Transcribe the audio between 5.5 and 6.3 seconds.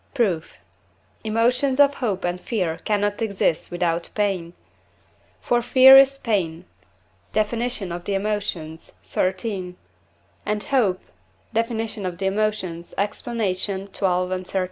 fear is